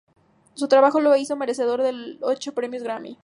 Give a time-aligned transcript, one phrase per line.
[0.55, 3.19] Su trabajo lo hizo merecedor de ocho premios Grammy.